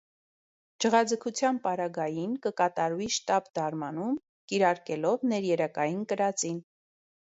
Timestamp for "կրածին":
6.13-6.63